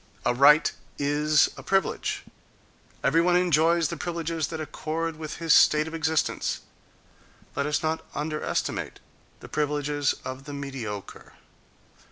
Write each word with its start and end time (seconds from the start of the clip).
—A 0.25 0.33
right 0.33 0.71
is 0.97 1.47
a 1.57 1.61
privilege. 1.61 2.23
Every 3.03 3.21
one 3.21 3.35
enjoys 3.35 3.89
the 3.89 3.97
privileges 3.97 4.47
that 4.47 4.59
accord 4.59 5.15
with 5.17 5.35
his 5.35 5.53
state 5.53 5.87
of 5.87 5.93
existence. 5.93 6.61
Let 7.55 7.67
us 7.67 7.83
not 7.83 8.03
underestimate 8.15 8.99
the 9.41 9.47
privileges 9.47 10.15
of 10.25 10.45
the 10.45 10.53
mediocre. 10.53 11.33